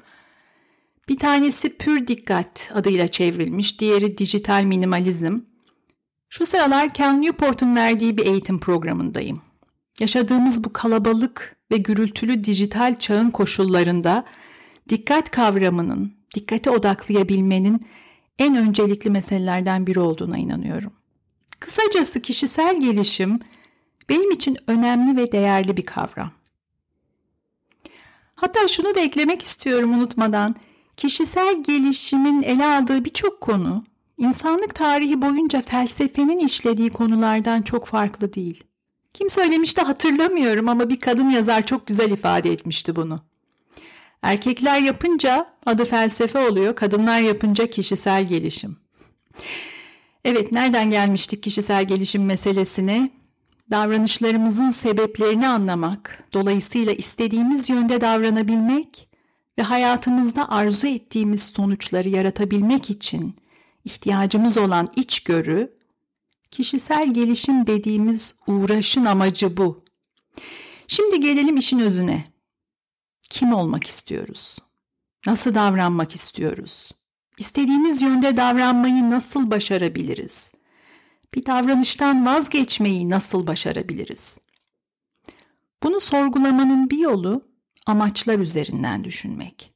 Bir 1.10 1.17
tanesi 1.17 1.77
Pür 1.77 2.07
Dikkat 2.07 2.72
adıyla 2.74 3.07
çevrilmiş. 3.07 3.79
Diğeri 3.79 4.17
Dijital 4.17 4.63
Minimalizm. 4.63 5.39
Şu 6.29 6.46
sıralar 6.46 6.93
Cal 6.93 7.12
Newport'un 7.12 7.75
verdiği 7.75 8.17
bir 8.17 8.25
eğitim 8.25 8.60
programındayım. 8.60 9.41
Yaşadığımız 10.00 10.63
bu 10.63 10.74
kalabalık 10.74 11.55
ve 11.72 11.77
gürültülü 11.77 12.43
dijital 12.43 13.00
çağın 13.00 13.29
koşullarında 13.29 14.25
dikkat 14.89 15.31
kavramının, 15.31 16.13
dikkate 16.36 16.69
odaklayabilmenin 16.69 17.81
en 18.39 18.56
öncelikli 18.56 19.10
meselelerden 19.10 19.88
biri 19.88 20.00
olduğuna 20.00 20.38
inanıyorum. 20.38 20.94
Kısacası 21.60 22.22
kişisel 22.22 22.79
gelişim 22.79 23.39
benim 24.10 24.32
için 24.32 24.58
önemli 24.67 25.17
ve 25.17 25.32
değerli 25.32 25.77
bir 25.77 25.86
kavram. 25.86 26.32
Hatta 28.36 28.67
şunu 28.67 28.96
da 28.96 29.00
eklemek 29.00 29.41
istiyorum 29.41 29.94
unutmadan. 29.94 30.56
Kişisel 30.98 31.63
gelişimin 31.63 32.44
ele 32.44 32.65
aldığı 32.65 33.06
birçok 33.06 33.41
konu 33.41 33.84
insanlık 34.17 34.75
tarihi 34.75 35.22
boyunca 35.22 35.62
felsefenin 35.62 36.39
işlediği 36.39 36.89
konulardan 36.89 37.62
çok 37.62 37.86
farklı 37.86 38.34
değil. 38.34 38.63
Kim 39.13 39.29
söylemişti 39.29 39.82
hatırlamıyorum 39.82 40.70
ama 40.70 40.89
bir 40.89 41.00
kadın 41.00 41.29
yazar 41.29 41.65
çok 41.65 41.88
güzel 41.88 42.12
ifade 42.12 42.51
etmişti 42.51 42.96
bunu. 42.96 43.22
Erkekler 44.22 44.80
yapınca 44.80 45.48
adı 45.66 45.86
felsefe 45.86 46.40
oluyor, 46.50 46.76
kadınlar 46.76 47.20
yapınca 47.20 47.68
kişisel 47.68 48.28
gelişim. 48.28 48.78
Evet, 50.26 50.52
nereden 50.52 50.92
gelmiştik 50.92 51.44
kişisel 51.44 51.88
gelişim 51.88 52.26
meselesine? 52.26 53.10
Davranışlarımızın 53.72 54.70
sebeplerini 54.70 55.48
anlamak, 55.48 56.24
dolayısıyla 56.34 56.94
istediğimiz 56.94 57.70
yönde 57.70 58.02
davranabilmek 58.02 59.10
ve 59.58 59.64
hayatımızda 59.64 60.50
arzu 60.50 60.88
ettiğimiz 60.88 61.44
sonuçları 61.44 62.10
yaratabilmek 62.10 62.90
için 62.90 63.36
ihtiyacımız 63.86 64.58
olan 64.58 64.92
içgörü, 64.96 65.78
kişisel 66.52 67.14
gelişim 67.14 67.68
dediğimiz 67.68 68.36
uğraşın 68.48 69.06
amacı 69.06 69.58
bu. 69.58 69.84
Şimdi 70.88 71.20
gelelim 71.22 71.58
işin 71.58 71.80
özüne. 71.80 72.24
Kim 73.29 73.53
olmak 73.53 73.88
istiyoruz? 73.88 74.57
Nasıl 75.25 75.55
davranmak 75.55 76.15
istiyoruz? 76.15 76.91
İstediğimiz 77.38 78.01
yönde 78.01 78.38
davranmayı 78.38 79.10
nasıl 79.10 79.51
başarabiliriz? 79.51 80.53
Bir 81.34 81.46
davranıştan 81.46 82.25
vazgeçmeyi 82.25 83.10
nasıl 83.10 83.48
başarabiliriz? 83.48 84.39
Bunu 85.84 86.01
sorgulamanın 86.01 86.89
bir 86.89 86.98
yolu 86.98 87.41
amaçlar 87.86 88.39
üzerinden 88.39 89.03
düşünmek. 89.03 89.74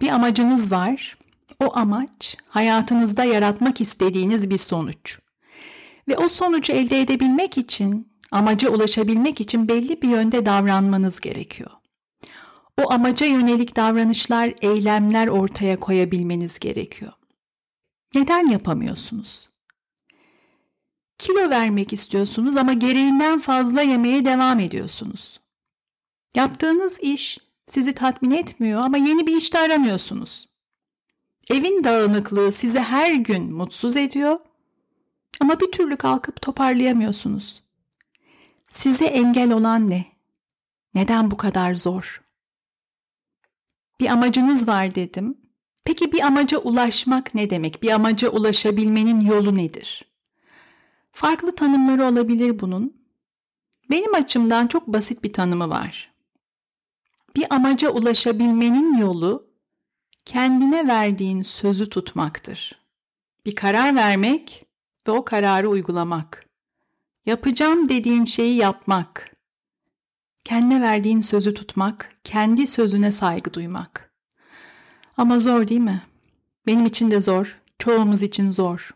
Bir 0.00 0.08
amacınız 0.08 0.72
var. 0.72 1.18
O 1.60 1.76
amaç 1.76 2.36
hayatınızda 2.48 3.24
yaratmak 3.24 3.80
istediğiniz 3.80 4.50
bir 4.50 4.58
sonuç. 4.58 5.18
Ve 6.08 6.16
o 6.16 6.28
sonucu 6.28 6.72
elde 6.72 7.00
edebilmek 7.00 7.58
için 7.58 8.11
Amaca 8.32 8.70
ulaşabilmek 8.70 9.40
için 9.40 9.68
belli 9.68 10.02
bir 10.02 10.08
yönde 10.08 10.46
davranmanız 10.46 11.20
gerekiyor. 11.20 11.70
O 12.82 12.92
amaca 12.92 13.26
yönelik 13.26 13.76
davranışlar, 13.76 14.54
eylemler 14.60 15.26
ortaya 15.26 15.80
koyabilmeniz 15.80 16.58
gerekiyor. 16.58 17.12
Neden 18.14 18.48
yapamıyorsunuz? 18.48 19.48
Kilo 21.18 21.50
vermek 21.50 21.92
istiyorsunuz 21.92 22.56
ama 22.56 22.72
gereğinden 22.72 23.38
fazla 23.38 23.82
yemeye 23.82 24.24
devam 24.24 24.60
ediyorsunuz. 24.60 25.40
Yaptığınız 26.34 26.98
iş 27.00 27.38
sizi 27.66 27.94
tatmin 27.94 28.30
etmiyor 28.30 28.80
ama 28.80 28.96
yeni 28.96 29.26
bir 29.26 29.36
iş 29.36 29.54
de 29.54 29.58
aramıyorsunuz. 29.58 30.48
Evin 31.50 31.84
dağınıklığı 31.84 32.52
sizi 32.52 32.80
her 32.80 33.14
gün 33.14 33.52
mutsuz 33.52 33.96
ediyor 33.96 34.38
ama 35.40 35.60
bir 35.60 35.72
türlü 35.72 35.96
kalkıp 35.96 36.42
toparlayamıyorsunuz. 36.42 37.62
Size 38.72 39.04
engel 39.04 39.52
olan 39.52 39.90
ne? 39.90 40.06
Neden 40.94 41.30
bu 41.30 41.36
kadar 41.36 41.74
zor? 41.74 42.22
Bir 44.00 44.06
amacınız 44.06 44.68
var 44.68 44.94
dedim. 44.94 45.38
Peki 45.84 46.12
bir 46.12 46.20
amaca 46.20 46.58
ulaşmak 46.58 47.34
ne 47.34 47.50
demek? 47.50 47.82
Bir 47.82 47.90
amaca 47.90 48.28
ulaşabilmenin 48.28 49.20
yolu 49.20 49.56
nedir? 49.56 50.04
Farklı 51.12 51.54
tanımları 51.54 52.04
olabilir 52.04 52.60
bunun. 52.60 52.96
Benim 53.90 54.14
açımdan 54.14 54.66
çok 54.66 54.86
basit 54.86 55.24
bir 55.24 55.32
tanımı 55.32 55.68
var. 55.68 56.12
Bir 57.36 57.54
amaca 57.54 57.90
ulaşabilmenin 57.90 58.98
yolu 58.98 59.46
kendine 60.24 60.88
verdiğin 60.88 61.42
sözü 61.42 61.88
tutmaktır. 61.88 62.78
Bir 63.46 63.54
karar 63.54 63.96
vermek 63.96 64.66
ve 65.08 65.12
o 65.12 65.24
kararı 65.24 65.68
uygulamak. 65.68 66.51
Yapacağım 67.26 67.88
dediğin 67.88 68.24
şeyi 68.24 68.56
yapmak. 68.56 69.36
Kendine 70.44 70.80
verdiğin 70.80 71.20
sözü 71.20 71.54
tutmak, 71.54 72.14
kendi 72.24 72.66
sözüne 72.66 73.12
saygı 73.12 73.54
duymak. 73.54 74.12
Ama 75.16 75.38
zor 75.38 75.68
değil 75.68 75.80
mi? 75.80 76.02
Benim 76.66 76.86
için 76.86 77.10
de 77.10 77.20
zor, 77.20 77.58
çoğumuz 77.78 78.22
için 78.22 78.50
zor. 78.50 78.90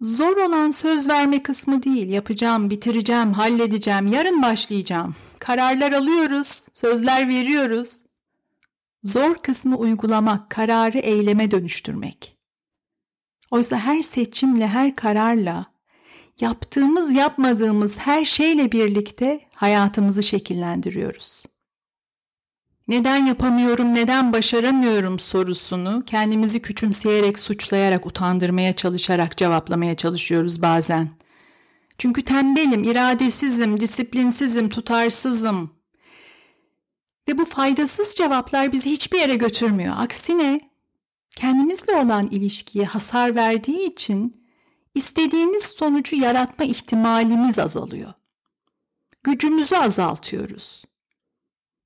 Zor 0.00 0.36
olan 0.36 0.70
söz 0.70 1.08
verme 1.08 1.42
kısmı 1.42 1.82
değil, 1.82 2.08
yapacağım, 2.08 2.70
bitireceğim, 2.70 3.32
halledeceğim, 3.32 4.06
yarın 4.06 4.42
başlayacağım. 4.42 5.14
Kararlar 5.38 5.92
alıyoruz, 5.92 6.66
sözler 6.74 7.28
veriyoruz. 7.28 7.98
Zor 9.04 9.34
kısmı 9.34 9.76
uygulamak, 9.76 10.50
kararı 10.50 10.98
eyleme 10.98 11.50
dönüştürmek. 11.50 12.36
Oysa 13.50 13.78
her 13.78 14.00
seçimle, 14.00 14.68
her 14.68 14.96
kararla 14.96 15.71
yaptığımız 16.40 17.14
yapmadığımız 17.14 17.98
her 17.98 18.24
şeyle 18.24 18.72
birlikte 18.72 19.40
hayatımızı 19.56 20.22
şekillendiriyoruz. 20.22 21.42
Neden 22.88 23.26
yapamıyorum, 23.26 23.94
neden 23.94 24.32
başaramıyorum 24.32 25.18
sorusunu 25.18 26.02
kendimizi 26.06 26.62
küçümseyerek, 26.62 27.38
suçlayarak, 27.38 28.06
utandırmaya 28.06 28.72
çalışarak 28.76 29.36
cevaplamaya 29.36 29.96
çalışıyoruz 29.96 30.62
bazen. 30.62 31.10
Çünkü 31.98 32.22
tembelim, 32.22 32.84
iradesizim, 32.84 33.80
disiplinsizim, 33.80 34.68
tutarsızım. 34.68 35.70
Ve 37.28 37.38
bu 37.38 37.44
faydasız 37.44 38.14
cevaplar 38.14 38.72
bizi 38.72 38.90
hiçbir 38.90 39.18
yere 39.18 39.36
götürmüyor. 39.36 39.94
Aksine 39.98 40.60
kendimizle 41.36 41.96
olan 41.96 42.26
ilişkiye 42.26 42.84
hasar 42.84 43.34
verdiği 43.34 43.86
için 43.86 44.41
istediğimiz 44.94 45.62
sonucu 45.62 46.16
yaratma 46.16 46.64
ihtimalimiz 46.64 47.58
azalıyor. 47.58 48.12
Gücümüzü 49.22 49.76
azaltıyoruz. 49.76 50.84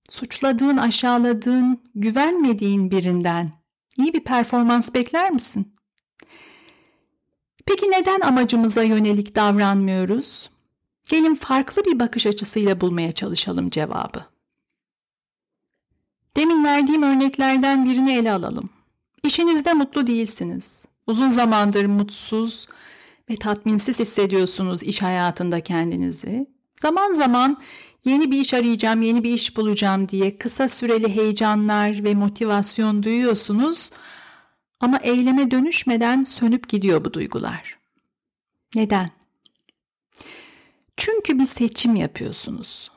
suçladığın, 0.08 0.76
aşağıladığın, 0.76 1.78
güvenmediğin 1.94 2.90
birinden 2.90 3.52
iyi 3.98 4.12
bir 4.12 4.25
performans 4.25 4.94
bekler 4.94 5.30
misin? 5.30 5.76
Peki 7.66 7.90
neden 7.90 8.20
amacımıza 8.20 8.82
yönelik 8.82 9.34
davranmıyoruz? 9.34 10.50
Gelin 11.08 11.34
farklı 11.34 11.84
bir 11.84 11.98
bakış 11.98 12.26
açısıyla 12.26 12.80
bulmaya 12.80 13.12
çalışalım 13.12 13.70
cevabı. 13.70 14.25
Demin 16.36 16.64
verdiğim 16.64 17.02
örneklerden 17.02 17.84
birini 17.84 18.12
ele 18.12 18.32
alalım. 18.32 18.70
İşinizde 19.22 19.72
mutlu 19.72 20.06
değilsiniz. 20.06 20.84
Uzun 21.06 21.28
zamandır 21.28 21.84
mutsuz 21.84 22.66
ve 23.30 23.37
tatminsiz 23.37 24.00
hissediyorsunuz 24.00 24.83
iş 24.83 25.02
hayatında 25.02 25.61
kendinizi. 25.61 26.45
Zaman 26.76 27.12
zaman 27.12 27.61
yeni 28.04 28.30
bir 28.30 28.40
iş 28.40 28.54
arayacağım, 28.54 29.02
yeni 29.02 29.25
bir 29.25 29.30
iş 29.30 29.56
bulacağım 29.56 30.09
diye 30.09 30.38
kısa 30.38 30.68
süreli 30.68 31.16
heyecanlar 31.16 32.04
ve 32.04 32.14
motivasyon 32.14 33.02
duyuyorsunuz 33.02 33.90
ama 34.80 34.99
eyleme 34.99 35.50
dönüşmeden 35.50 36.23
sönüp 36.23 36.68
gidiyor 36.68 37.04
bu 37.04 37.12
duygular. 37.12 37.78
Neden? 38.75 39.09
Çünkü 40.97 41.38
bir 41.38 41.47
seçim 41.47 41.97
yapıyorsunuz. 41.97 42.90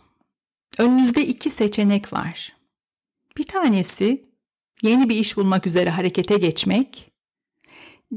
Önünüzde 0.77 1.25
iki 1.25 1.49
seçenek 1.49 2.13
var. 2.13 2.55
Bir 3.37 3.43
tanesi 3.43 4.25
yeni 4.81 5.09
bir 5.09 5.15
iş 5.15 5.37
bulmak 5.37 5.67
üzere 5.67 5.89
harekete 5.89 6.37
geçmek. 6.37 7.11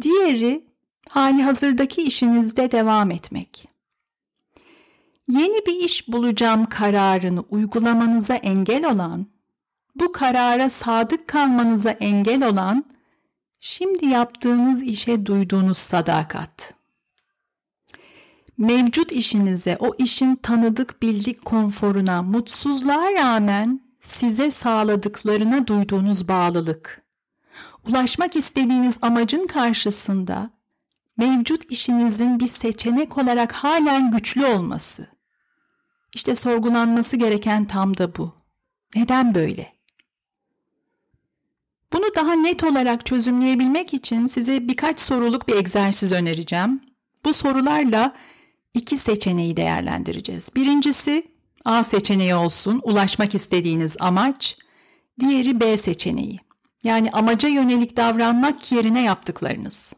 Diğeri 0.00 0.71
hali 1.10 1.42
hazırdaki 1.42 2.02
işinizde 2.02 2.72
devam 2.72 3.10
etmek. 3.10 3.68
Yeni 5.28 5.66
bir 5.66 5.84
iş 5.84 6.08
bulacağım 6.08 6.66
kararını 6.66 7.40
uygulamanıza 7.40 8.34
engel 8.34 8.90
olan, 8.90 9.26
bu 9.94 10.12
karara 10.12 10.70
sadık 10.70 11.28
kalmanıza 11.28 11.90
engel 11.90 12.48
olan, 12.48 12.84
şimdi 13.60 14.06
yaptığınız 14.06 14.82
işe 14.82 15.26
duyduğunuz 15.26 15.78
sadakat. 15.78 16.74
Mevcut 18.58 19.12
işinize, 19.12 19.76
o 19.80 19.94
işin 19.98 20.36
tanıdık 20.36 21.02
bildik 21.02 21.44
konforuna, 21.44 22.22
mutsuzluğa 22.22 23.12
rağmen 23.12 23.80
size 24.00 24.50
sağladıklarına 24.50 25.66
duyduğunuz 25.66 26.28
bağlılık. 26.28 27.02
Ulaşmak 27.88 28.36
istediğiniz 28.36 28.98
amacın 29.02 29.46
karşısında 29.46 30.50
mevcut 31.16 31.72
işinizin 31.72 32.40
bir 32.40 32.46
seçenek 32.46 33.18
olarak 33.18 33.52
halen 33.52 34.10
güçlü 34.10 34.46
olması. 34.46 35.06
İşte 36.14 36.34
sorgulanması 36.34 37.16
gereken 37.16 37.64
tam 37.64 37.96
da 37.96 38.16
bu. 38.16 38.34
Neden 38.96 39.34
böyle? 39.34 39.72
Bunu 41.92 42.04
daha 42.16 42.32
net 42.32 42.64
olarak 42.64 43.06
çözümleyebilmek 43.06 43.94
için 43.94 44.26
size 44.26 44.68
birkaç 44.68 45.00
soruluk 45.00 45.48
bir 45.48 45.56
egzersiz 45.56 46.12
önereceğim. 46.12 46.80
Bu 47.24 47.32
sorularla 47.32 48.14
iki 48.74 48.98
seçeneği 48.98 49.56
değerlendireceğiz. 49.56 50.50
Birincisi 50.56 51.32
A 51.64 51.84
seçeneği 51.84 52.34
olsun, 52.34 52.80
ulaşmak 52.84 53.34
istediğiniz 53.34 53.96
amaç. 54.00 54.56
Diğeri 55.20 55.60
B 55.60 55.76
seçeneği. 55.76 56.38
Yani 56.84 57.10
amaca 57.10 57.48
yönelik 57.48 57.96
davranmak 57.96 58.72
yerine 58.72 59.02
yaptıklarınız. 59.02 59.94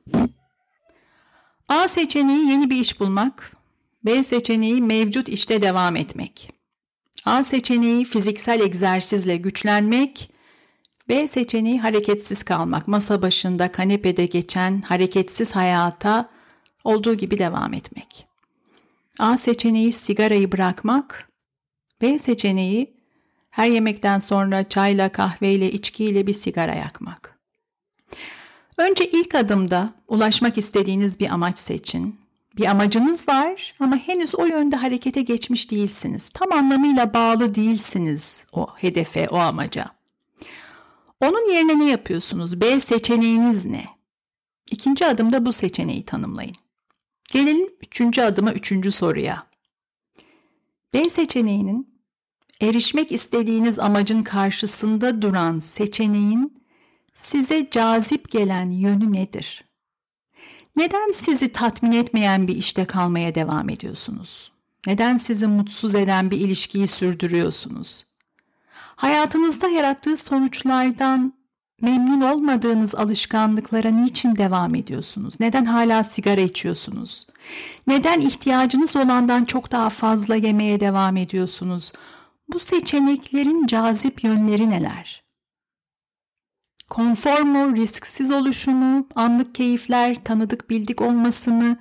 A 1.75 1.89
seçeneği 1.89 2.51
yeni 2.51 2.71
bir 2.71 2.77
iş 2.77 3.01
bulmak, 3.01 3.57
B 4.05 4.25
seçeneği 4.25 4.83
mevcut 4.83 5.29
işte 5.29 5.63
devam 5.63 5.97
etmek. 5.97 6.53
A 7.25 7.45
seçeneği 7.45 8.05
fiziksel 8.05 8.61
egzersizle 8.61 9.37
güçlenmek, 9.37 10.31
B 11.09 11.27
seçeneği 11.27 11.81
hareketsiz 11.81 12.43
kalmak, 12.43 12.89
masa 12.89 13.23
başında 13.23 13.73
kanepede 13.73 14.27
geçen 14.27 14.83
hareketsiz 14.83 15.57
hayata 15.57 16.31
olduğu 16.85 17.15
gibi 17.15 17.39
devam 17.39 17.75
etmek. 17.75 18.27
A 19.19 19.37
seçeneği 19.37 19.93
sigarayı 19.93 20.53
bırakmak, 20.53 21.29
B 22.01 22.19
seçeneği 22.19 22.97
her 23.51 23.69
yemekten 23.69 24.19
sonra 24.19 24.69
çayla, 24.69 25.09
kahveyle, 25.09 25.73
içkiyle 25.73 26.27
bir 26.27 26.33
sigara 26.33 26.75
yakmak. 26.75 27.34
Önce 28.77 29.11
ilk 29.11 29.35
adımda 29.35 29.95
ulaşmak 30.09 30.59
istediğiniz 30.59 31.21
bir 31.21 31.31
amaç 31.31 31.59
seçin. 31.59 32.21
Bir 32.57 32.67
amacınız 32.67 33.29
var 33.29 33.75
ama 33.81 33.97
henüz 33.97 34.35
o 34.35 34.45
yönde 34.45 34.77
harekete 34.77 35.23
geçmiş 35.23 35.71
değilsiniz. 35.71 36.29
Tam 36.29 36.53
anlamıyla 36.53 37.15
bağlı 37.15 37.55
değilsiniz 37.55 38.47
o 38.53 38.67
hedefe, 38.81 39.29
o 39.29 39.37
amaca. 39.37 39.87
Onun 41.21 41.51
yerine 41.51 41.79
ne 41.79 41.91
yapıyorsunuz? 41.91 42.61
B 42.61 42.81
seçeneğiniz 42.81 43.67
ne? 43.67 43.85
İkinci 44.71 45.07
adımda 45.07 45.47
bu 45.47 45.53
seçeneği 45.53 46.05
tanımlayın. 46.05 46.57
Gelelim 47.33 47.69
üçüncü 47.83 48.23
adıma, 48.23 48.53
üçüncü 48.53 48.93
soruya. 48.93 49.47
B 50.93 51.11
seçeneğinin 51.11 51.95
erişmek 52.61 53.13
istediğiniz 53.13 53.79
amacın 53.79 54.23
karşısında 54.23 55.23
duran 55.23 55.61
seçeneğin 55.61 56.64
size 57.15 57.71
cazip 57.71 58.31
gelen 58.31 58.71
yönü 58.71 59.13
nedir? 59.13 59.65
Neden 60.77 61.13
sizi 61.13 61.53
tatmin 61.53 61.93
etmeyen 61.93 62.49
bir 62.49 62.57
işte 62.57 62.85
kalmaya 62.85 63.35
devam 63.35 63.69
ediyorsunuz? 63.69 64.53
Neden 64.87 65.17
sizi 65.17 65.47
mutsuz 65.47 65.95
eden 65.95 66.31
bir 66.31 66.41
ilişkiyi 66.41 66.87
sürdürüyorsunuz? 66.87 68.05
Hayatınızda 68.97 69.69
yarattığı 69.69 70.17
sonuçlardan 70.17 71.33
memnun 71.81 72.21
olmadığınız 72.21 72.95
alışkanlıklara 72.95 73.89
niçin 73.89 74.37
devam 74.37 74.75
ediyorsunuz? 74.75 75.41
Neden 75.41 75.65
hala 75.65 76.05
sigara 76.05 76.41
içiyorsunuz? 76.41 77.27
Neden 77.87 78.21
ihtiyacınız 78.21 78.97
olandan 78.97 79.45
çok 79.45 79.73
daha 79.73 79.91
fazla 79.91 80.37
yemeye 80.37 80.81
devam 80.81 81.17
ediyorsunuz? 81.17 81.93
Bu 82.53 82.59
seçeneklerin 82.59 83.67
cazip 83.67 84.25
yönleri 84.25 84.71
neler? 84.71 85.24
Konfor 86.91 87.41
mu, 87.41 87.77
risksiz 87.77 88.31
oluşu 88.31 88.71
mu, 88.71 89.09
anlık 89.15 89.55
keyifler, 89.55 90.25
tanıdık 90.25 90.71
bildik 90.71 91.01
olması 91.01 91.51
mı, 91.51 91.77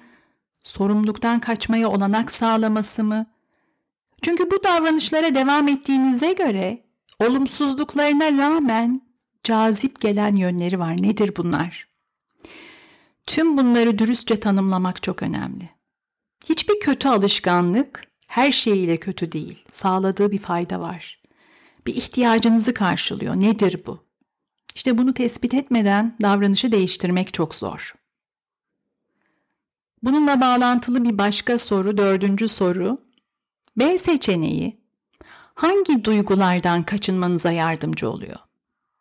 sorumluluktan 0.63 1.39
kaçmaya 1.39 1.89
olanak 1.89 2.31
sağlaması 2.31 3.03
mı? 3.03 3.25
Çünkü 4.21 4.51
bu 4.51 4.63
davranışlara 4.63 5.35
devam 5.35 5.67
ettiğinize 5.67 6.33
göre 6.33 6.83
olumsuzluklarına 7.19 8.37
rağmen 8.37 9.01
cazip 9.43 10.01
gelen 10.01 10.35
yönleri 10.35 10.79
var. 10.79 11.01
Nedir 11.01 11.35
bunlar? 11.37 11.87
Tüm 13.27 13.57
bunları 13.57 13.99
dürüstçe 13.99 14.39
tanımlamak 14.39 15.03
çok 15.03 15.23
önemli. 15.23 15.69
Hiçbir 16.49 16.79
kötü 16.79 17.09
alışkanlık 17.09 18.01
her 18.29 18.51
şeyiyle 18.51 18.97
kötü 18.97 19.31
değil. 19.31 19.65
Sağladığı 19.71 20.31
bir 20.31 20.37
fayda 20.37 20.79
var. 20.79 21.21
Bir 21.87 21.95
ihtiyacınızı 21.95 22.73
karşılıyor. 22.73 23.35
Nedir 23.35 23.81
bu? 23.85 24.03
İşte 24.75 24.97
bunu 24.97 25.13
tespit 25.13 25.53
etmeden 25.53 26.17
davranışı 26.21 26.71
değiştirmek 26.71 27.33
çok 27.33 27.55
zor. 27.55 27.93
Bununla 30.03 30.41
bağlantılı 30.41 31.03
bir 31.03 31.17
başka 31.17 31.57
soru, 31.57 31.97
dördüncü 31.97 32.47
soru. 32.47 33.01
B 33.77 33.97
seçeneği 33.97 34.83
hangi 35.53 36.03
duygulardan 36.03 36.83
kaçınmanıza 36.83 37.51
yardımcı 37.51 38.09
oluyor? 38.09 38.35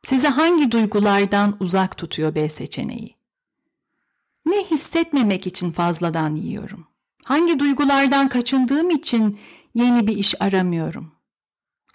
Sizi 0.03 0.29
hangi 0.29 0.71
duygulardan 0.71 1.57
uzak 1.61 1.97
tutuyor 1.99 2.35
B 2.35 2.49
seçeneği? 2.49 3.17
Ne 4.47 4.65
hissetmemek 4.65 5.47
için 5.47 5.71
fazladan 5.71 6.37
yiyorum? 6.37 6.87
Hangi 7.25 7.59
duygulardan 7.59 8.29
kaçındığım 8.29 8.91
için 8.91 9.39
yeni 9.75 10.07
bir 10.07 10.17
iş 10.17 10.43
aramıyorum? 10.43 11.13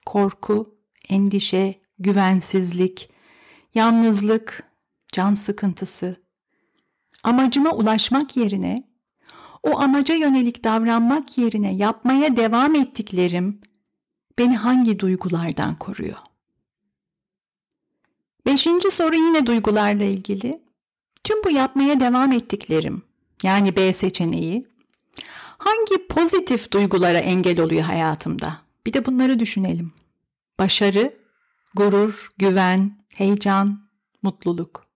Korku, 0.06 0.76
endişe, 1.10 1.82
güvensizlik, 2.00 3.10
yalnızlık, 3.78 4.64
can 5.12 5.34
sıkıntısı. 5.34 6.16
Amacıma 7.24 7.72
ulaşmak 7.72 8.38
yerine, 8.38 8.84
o 9.64 9.80
amaca 9.80 10.16
yönelik 10.16 10.64
davranmak 10.64 11.38
yerine 11.38 11.76
yapmaya 11.76 12.38
devam 12.38 12.76
ettiklerim 12.76 13.62
beni 14.40 14.56
hangi 14.56 15.00
duygulardan 15.00 15.76
koruyor? 15.76 16.18
Beşinci 18.46 18.92
soru 18.92 19.16
yine 19.16 19.46
duygularla 19.46 20.04
ilgili. 20.04 20.62
Tüm 21.24 21.44
bu 21.44 21.50
yapmaya 21.50 22.00
devam 22.00 22.32
ettiklerim, 22.32 23.02
yani 23.44 23.76
B 23.76 23.94
seçeneği, 23.94 24.66
hangi 25.58 26.08
pozitif 26.08 26.72
duygulara 26.72 27.18
engel 27.18 27.60
oluyor 27.60 27.84
hayatımda? 27.84 28.58
Bir 28.86 28.94
de 28.94 29.06
bunları 29.06 29.40
düşünelim. 29.40 29.94
Başarı, 30.60 31.27
gurur, 31.78 32.32
güven, 32.38 32.92
heyecan, 33.18 33.90
mutluluk. 34.24 34.88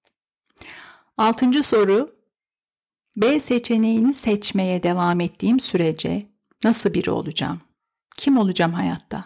Altıncı 1.18 1.64
soru, 1.64 2.16
B 3.16 3.40
seçeneğini 3.40 4.14
seçmeye 4.14 4.84
devam 4.84 5.20
ettiğim 5.22 5.60
sürece 5.60 6.30
nasıl 6.64 6.94
biri 6.94 7.12
olacağım? 7.12 7.62
Kim 8.18 8.38
olacağım 8.38 8.74
hayatta? 8.74 9.26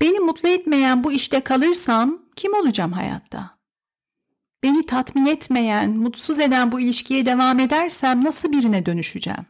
Beni 0.00 0.20
mutlu 0.20 0.48
etmeyen 0.48 1.04
bu 1.04 1.12
işte 1.12 1.40
kalırsam 1.40 2.18
kim 2.36 2.54
olacağım 2.54 2.92
hayatta? 2.92 3.58
Beni 4.62 4.86
tatmin 4.86 5.26
etmeyen, 5.26 5.96
mutsuz 5.96 6.40
eden 6.40 6.72
bu 6.72 6.80
ilişkiye 6.80 7.26
devam 7.26 7.60
edersem 7.60 8.24
nasıl 8.24 8.52
birine 8.52 8.86
dönüşeceğim? 8.86 9.46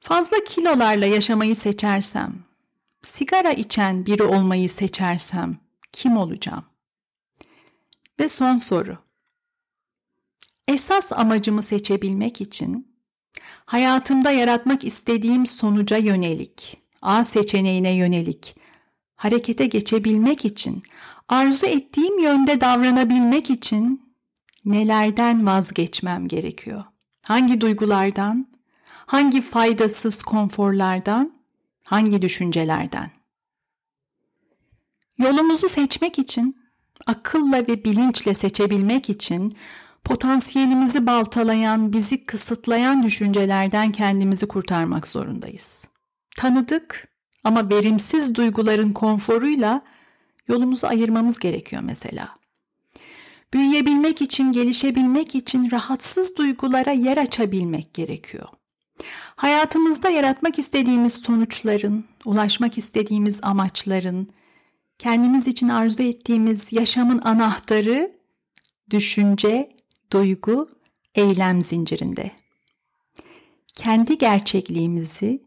Fazla 0.00 0.36
kilolarla 0.44 1.06
yaşamayı 1.06 1.56
seçersem, 1.56 2.45
sigara 3.06 3.52
içen 3.52 4.06
biri 4.06 4.22
olmayı 4.22 4.68
seçersem 4.68 5.56
kim 5.92 6.16
olacağım? 6.16 6.64
Ve 8.20 8.28
son 8.28 8.56
soru. 8.56 8.98
Esas 10.68 11.12
amacımı 11.12 11.62
seçebilmek 11.62 12.40
için 12.40 12.96
hayatımda 13.64 14.30
yaratmak 14.30 14.84
istediğim 14.84 15.46
sonuca 15.46 15.96
yönelik, 15.96 16.76
A 17.02 17.24
seçeneğine 17.24 17.90
yönelik 17.90 18.56
harekete 19.16 19.66
geçebilmek 19.66 20.44
için, 20.44 20.82
arzu 21.28 21.66
ettiğim 21.66 22.18
yönde 22.18 22.60
davranabilmek 22.60 23.50
için 23.50 24.12
nelerden 24.64 25.46
vazgeçmem 25.46 26.28
gerekiyor? 26.28 26.84
Hangi 27.22 27.60
duygulardan, 27.60 28.46
hangi 28.86 29.40
faydasız 29.40 30.22
konforlardan, 30.22 31.35
hangi 31.86 32.22
düşüncelerden? 32.22 33.10
Yolumuzu 35.18 35.68
seçmek 35.68 36.18
için, 36.18 36.56
akılla 37.06 37.66
ve 37.66 37.84
bilinçle 37.84 38.34
seçebilmek 38.34 39.10
için 39.10 39.56
potansiyelimizi 40.04 41.06
baltalayan, 41.06 41.92
bizi 41.92 42.24
kısıtlayan 42.24 43.02
düşüncelerden 43.02 43.92
kendimizi 43.92 44.48
kurtarmak 44.48 45.08
zorundayız. 45.08 45.86
Tanıdık 46.36 47.08
ama 47.44 47.70
verimsiz 47.70 48.34
duyguların 48.34 48.92
konforuyla 48.92 49.82
yolumuzu 50.48 50.86
ayırmamız 50.86 51.38
gerekiyor 51.38 51.82
mesela. 51.82 52.28
Büyüyebilmek 53.54 54.22
için, 54.22 54.52
gelişebilmek 54.52 55.34
için 55.34 55.70
rahatsız 55.70 56.36
duygulara 56.36 56.90
yer 56.90 57.16
açabilmek 57.16 57.94
gerekiyor. 57.94 58.48
Hayatımızda 59.36 60.10
yaratmak 60.10 60.58
istediğimiz 60.58 61.12
sonuçların, 61.12 62.04
ulaşmak 62.24 62.78
istediğimiz 62.78 63.38
amaçların, 63.42 64.28
kendimiz 64.98 65.46
için 65.46 65.68
arzu 65.68 66.02
ettiğimiz 66.02 66.72
yaşamın 66.72 67.18
anahtarı 67.18 68.12
düşünce, 68.90 69.76
duygu, 70.12 70.70
eylem 71.14 71.62
zincirinde. 71.62 72.30
Kendi 73.74 74.18
gerçekliğimizi 74.18 75.42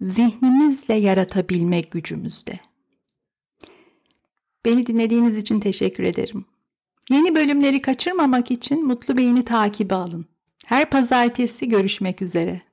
zihnimizle 0.00 0.94
yaratabilmek 0.94 1.90
gücümüzde. 1.90 2.60
Beni 4.64 4.86
dinlediğiniz 4.86 5.36
için 5.36 5.60
teşekkür 5.60 6.04
ederim. 6.04 6.44
Yeni 7.10 7.34
bölümleri 7.34 7.82
kaçırmamak 7.82 8.50
için 8.50 8.86
Mutlu 8.86 9.16
Beyni 9.16 9.44
takibi 9.44 9.94
alın. 9.94 10.26
Her 10.66 10.90
pazartesi 10.90 11.68
görüşmek 11.68 12.22
üzere. 12.22 12.65